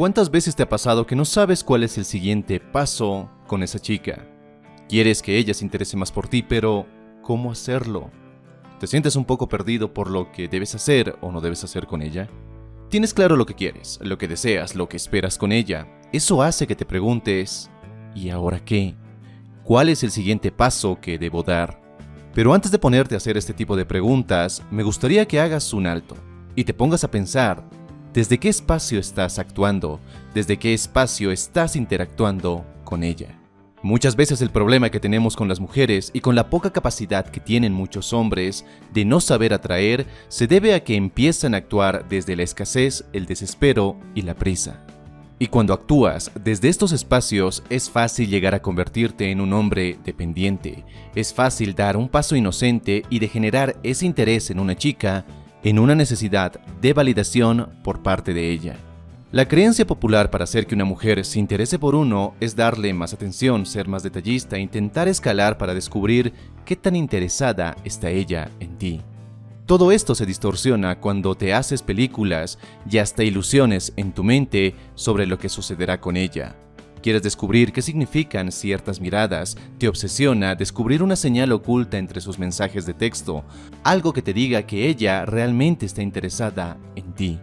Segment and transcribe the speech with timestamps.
[0.00, 3.78] ¿Cuántas veces te ha pasado que no sabes cuál es el siguiente paso con esa
[3.78, 4.26] chica?
[4.88, 6.86] Quieres que ella se interese más por ti, pero
[7.20, 8.10] ¿cómo hacerlo?
[8.78, 12.00] ¿Te sientes un poco perdido por lo que debes hacer o no debes hacer con
[12.00, 12.30] ella?
[12.88, 15.86] Tienes claro lo que quieres, lo que deseas, lo que esperas con ella.
[16.14, 17.70] Eso hace que te preguntes,
[18.14, 18.94] ¿y ahora qué?
[19.64, 21.78] ¿Cuál es el siguiente paso que debo dar?
[22.32, 25.86] Pero antes de ponerte a hacer este tipo de preguntas, me gustaría que hagas un
[25.86, 26.16] alto
[26.56, 27.68] y te pongas a pensar
[28.12, 30.00] desde qué espacio estás actuando,
[30.34, 33.36] desde qué espacio estás interactuando con ella.
[33.82, 37.40] Muchas veces el problema que tenemos con las mujeres y con la poca capacidad que
[37.40, 42.36] tienen muchos hombres de no saber atraer se debe a que empiezan a actuar desde
[42.36, 44.84] la escasez, el desespero y la prisa.
[45.38, 50.84] Y cuando actúas desde estos espacios es fácil llegar a convertirte en un hombre dependiente,
[51.14, 55.24] es fácil dar un paso inocente y de generar ese interés en una chica
[55.62, 58.76] en una necesidad de validación por parte de ella.
[59.32, 63.12] La creencia popular para hacer que una mujer se interese por uno es darle más
[63.12, 66.32] atención, ser más detallista intentar escalar para descubrir
[66.64, 69.00] qué tan interesada está ella en ti.
[69.66, 72.58] Todo esto se distorsiona cuando te haces películas
[72.90, 76.56] y hasta ilusiones en tu mente sobre lo que sucederá con ella.
[77.02, 82.84] Quieres descubrir qué significan ciertas miradas, te obsesiona descubrir una señal oculta entre sus mensajes
[82.84, 83.42] de texto,
[83.84, 87.38] algo que te diga que ella realmente está interesada en ti.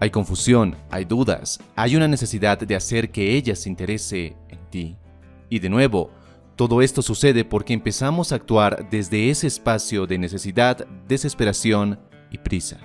[0.00, 4.96] Hay confusión, hay dudas, hay una necesidad de hacer que ella se interese en ti.
[5.50, 6.10] Y de nuevo,
[6.56, 12.00] todo esto sucede porque empezamos a actuar desde ese espacio de necesidad, desesperación
[12.30, 12.78] y prisa.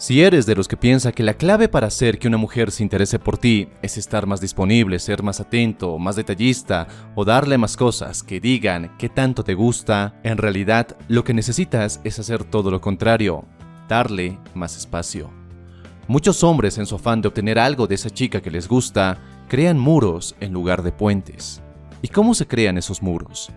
[0.00, 2.84] Si eres de los que piensa que la clave para hacer que una mujer se
[2.84, 7.76] interese por ti es estar más disponible, ser más atento, más detallista o darle más
[7.76, 12.70] cosas que digan qué tanto te gusta, en realidad lo que necesitas es hacer todo
[12.70, 13.44] lo contrario,
[13.88, 15.32] darle más espacio.
[16.06, 19.80] Muchos hombres en su afán de obtener algo de esa chica que les gusta, crean
[19.80, 21.60] muros en lugar de puentes.
[22.02, 23.50] ¿Y cómo se crean esos muros?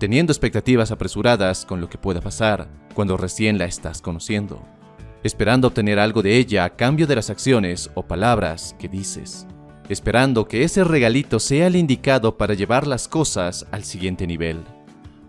[0.00, 4.60] Teniendo expectativas apresuradas con lo que pueda pasar cuando recién la estás conociendo,
[5.24, 9.48] esperando obtener algo de ella a cambio de las acciones o palabras que dices,
[9.88, 14.62] esperando que ese regalito sea el indicado para llevar las cosas al siguiente nivel.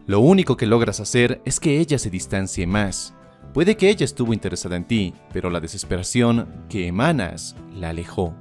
[0.06, 3.16] Lo único que logras hacer es que ella se distancie más,
[3.56, 8.36] Puede que ella estuvo interesada en ti, pero la desesperación que emanas la alejó.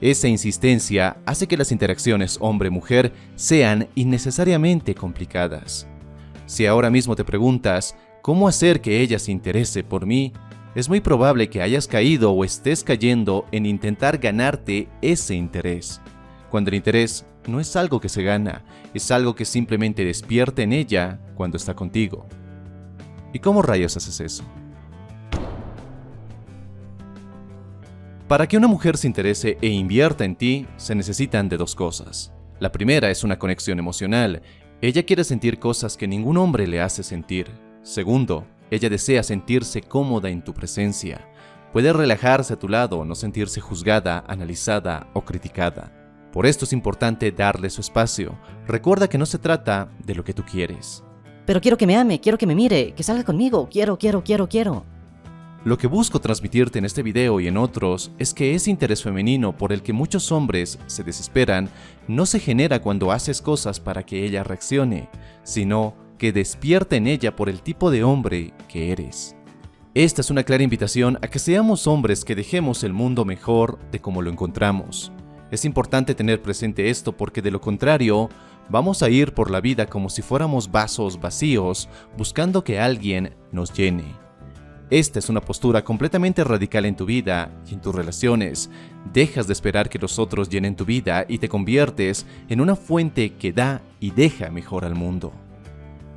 [0.00, 5.88] Esa insistencia hace que las interacciones hombre-mujer sean innecesariamente complicadas.
[6.46, 10.32] Si ahora mismo te preguntas cómo hacer que ella se interese por mí,
[10.74, 16.00] es muy probable que hayas caído o estés cayendo en intentar ganarte ese interés,
[16.50, 20.72] cuando el interés no es algo que se gana, es algo que simplemente despierta en
[20.72, 22.26] ella cuando está contigo.
[23.32, 24.44] ¿Y cómo rayos haces eso?
[28.28, 32.32] Para que una mujer se interese e invierta en ti, se necesitan de dos cosas.
[32.58, 34.42] La primera es una conexión emocional.
[34.80, 37.50] Ella quiere sentir cosas que ningún hombre le hace sentir.
[37.82, 41.28] Segundo, ella desea sentirse cómoda en tu presencia.
[41.72, 45.92] Puede relajarse a tu lado, no sentirse juzgada, analizada o criticada.
[46.32, 48.38] Por esto es importante darle su espacio.
[48.66, 51.04] Recuerda que no se trata de lo que tú quieres,
[51.46, 54.48] pero quiero que me ame, quiero que me mire, que salga conmigo, quiero, quiero, quiero,
[54.48, 54.84] quiero.
[55.64, 59.56] Lo que busco transmitirte en este video y en otros es que ese interés femenino
[59.56, 61.70] por el que muchos hombres se desesperan
[62.06, 65.08] no se genera cuando haces cosas para que ella reaccione,
[65.42, 69.36] sino que despierta en ella por el tipo de hombre que eres.
[69.94, 74.00] Esta es una clara invitación a que seamos hombres que dejemos el mundo mejor de
[74.00, 75.12] como lo encontramos.
[75.50, 78.28] Es importante tener presente esto porque de lo contrario,
[78.68, 83.72] Vamos a ir por la vida como si fuéramos vasos vacíos, buscando que alguien nos
[83.72, 84.04] llene.
[84.90, 88.70] Esta es una postura completamente radical en tu vida y en tus relaciones.
[89.12, 93.34] Dejas de esperar que los otros llenen tu vida y te conviertes en una fuente
[93.34, 95.32] que da y deja mejor al mundo.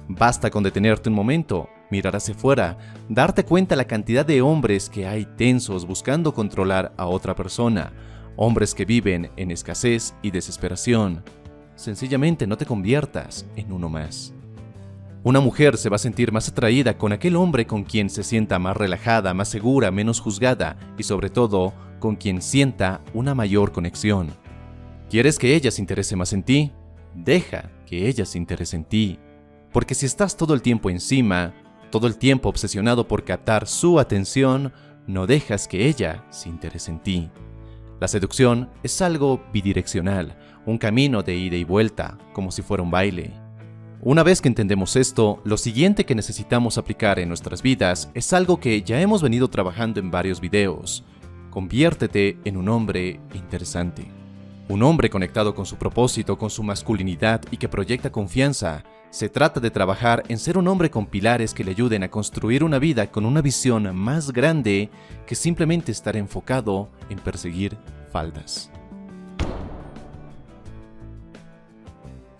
[0.08, 2.78] Basta con detenerte un momento, mirar hacia fuera,
[3.10, 7.92] darte cuenta la cantidad de hombres que hay tensos buscando controlar a otra persona,
[8.36, 11.24] hombres que viven en escasez y desesperación,
[11.78, 14.34] Sencillamente no te conviertas en uno más.
[15.24, 18.58] Una mujer se va a sentir más atraída con aquel hombre con quien se sienta
[18.58, 24.32] más relajada, más segura, menos juzgada y sobre todo con quien sienta una mayor conexión.
[25.08, 26.72] ¿Quieres que ella se interese más en ti?
[27.14, 29.20] Deja que ella se interese en ti.
[29.78, 31.54] Porque si estás todo el tiempo encima,
[31.92, 34.74] todo el tiempo obsesionado por captar su atención,
[35.06, 37.30] no dejas que ella se interese en ti.
[38.00, 40.36] La seducción es algo bidireccional,
[40.66, 43.32] un camino de ida y vuelta, como si fuera un baile.
[44.02, 48.60] Una vez que entendemos esto, lo siguiente que necesitamos aplicar en nuestras vidas es algo
[48.60, 51.04] que ya hemos venido trabajando en varios videos.
[51.52, 54.08] Conviértete en un hombre interesante.
[54.70, 58.84] Un hombre conectado con su propósito, con su masculinidad y que proyecta confianza.
[59.10, 62.64] Se trata de trabajar en ser un hombre con pilares que le ayuden a construir
[62.64, 64.90] una vida con una visión más grande
[65.26, 67.78] que simplemente estar enfocado en perseguir
[68.12, 68.70] faldas.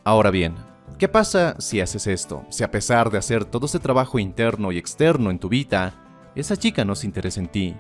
[0.04, 0.56] Ahora bien,
[0.98, 2.46] ¿qué pasa si haces esto?
[2.50, 5.94] Si a pesar de hacer todo ese trabajo interno y externo en tu vida,
[6.36, 7.76] esa chica no se interesa en ti.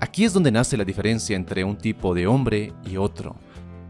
[0.00, 3.36] Aquí es donde nace la diferencia entre un tipo de hombre y otro.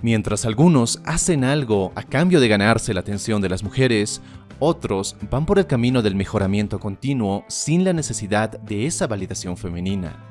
[0.02, 4.22] Mientras algunos hacen algo a cambio de ganarse la atención de las mujeres,
[4.58, 10.24] otros van por el camino del mejoramiento continuo sin la necesidad de esa validación femenina.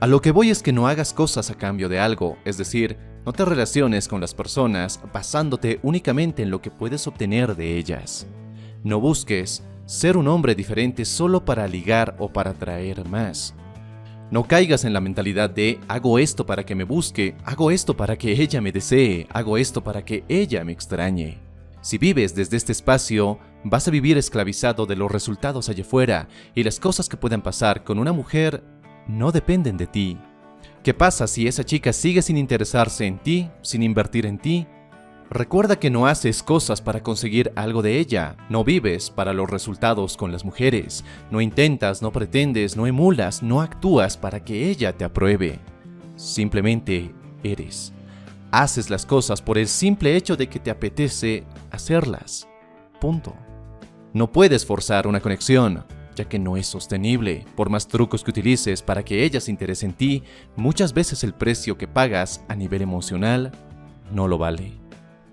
[0.00, 2.96] A lo que voy es que no hagas cosas a cambio de algo, es decir,
[3.24, 8.26] no te relaciones con las personas basándote únicamente en lo que puedes obtener de ellas.
[8.82, 13.54] No busques ser un hombre diferente solo para ligar o para atraer más.
[14.32, 18.16] No caigas en la mentalidad de hago esto para que me busque, hago esto para
[18.16, 21.38] que ella me desee, hago esto para que ella me extrañe.
[21.82, 26.62] Si vives desde este espacio, vas a vivir esclavizado de los resultados allá afuera y
[26.62, 28.64] las cosas que puedan pasar con una mujer
[29.06, 30.18] no dependen de ti.
[30.82, 34.66] ¿Qué pasa si esa chica sigue sin interesarse en ti, sin invertir en ti,
[35.32, 40.18] Recuerda que no haces cosas para conseguir algo de ella, no vives para los resultados
[40.18, 45.04] con las mujeres, no intentas, no pretendes, no emulas, no actúas para que ella te
[45.04, 45.58] apruebe.
[46.16, 47.94] Simplemente eres.
[48.50, 52.46] Haces las cosas por el simple hecho de que te apetece hacerlas.
[53.00, 53.34] Punto.
[54.12, 57.46] No puedes forzar una conexión, ya que no es sostenible.
[57.56, 60.24] Por más trucos que utilices para que ella se interese en ti,
[60.56, 63.50] muchas veces el precio que pagas a nivel emocional
[64.12, 64.81] no lo vale.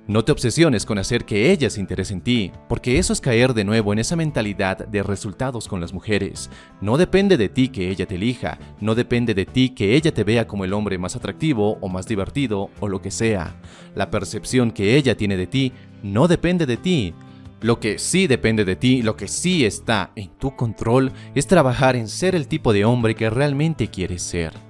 [0.10, 3.54] No te obsesiones con hacer que ella se interese en ti, porque eso es caer
[3.54, 6.50] de nuevo en esa mentalidad de resultados con las mujeres.
[6.82, 10.24] No depende de ti que ella te elija, no depende de ti que ella te
[10.24, 13.62] vea como el hombre más atractivo o más divertido o lo que sea.
[13.94, 17.14] La percepción que ella tiene de ti no depende de ti.
[17.62, 21.96] Lo que sí depende de ti, lo que sí está en tu control, es trabajar
[21.96, 24.69] en ser el tipo de hombre que realmente quieres ser.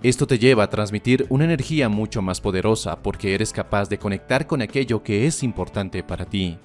[0.00, 4.46] Esto te lleva a transmitir una energía mucho más poderosa porque eres capaz de conectar
[4.46, 6.56] con aquello que es importante para ti.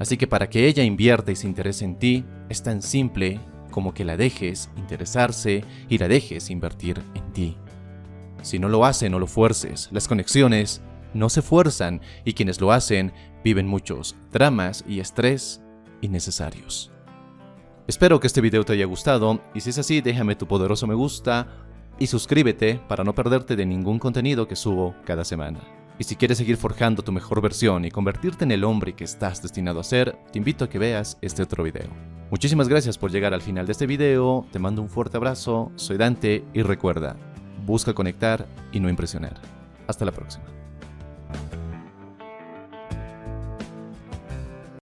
[0.00, 3.38] Así que para que ella invierta y se interese en ti, es tan simple
[3.70, 7.56] como que la dejes interesarse y la dejes invertir en ti.
[8.42, 9.88] Si no lo hace, no lo fuerces.
[9.92, 10.82] Las conexiones
[11.14, 13.12] no se fuerzan y quienes lo hacen
[13.44, 15.62] viven muchos dramas y estrés
[16.00, 16.90] innecesarios.
[17.86, 20.94] Espero que este video te haya gustado y si es así déjame tu poderoso me
[20.94, 21.67] gusta
[21.98, 25.60] y suscríbete para no perderte de ningún contenido que subo cada semana.
[25.98, 29.42] Y si quieres seguir forjando tu mejor versión y convertirte en el hombre que estás
[29.42, 31.88] destinado a ser, te invito a que veas este otro video.
[32.30, 35.96] Muchísimas gracias por llegar al final de este video, te mando un fuerte abrazo, soy
[35.96, 37.16] Dante y recuerda,
[37.66, 39.40] busca conectar y no impresionar.
[39.86, 40.57] Hasta la próxima.